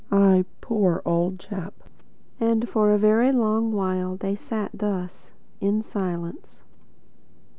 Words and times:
"Ah, 0.11 0.41
poor 0.61 1.03
old 1.05 1.37
chap." 1.39 1.75
And 2.39 2.67
for 2.67 2.91
a 2.91 3.31
long 3.31 3.71
while 3.71 4.15
they 4.15 4.35
sat 4.35 4.71
thus 4.73 5.31
in 5.59 5.83
silence. 5.83 6.63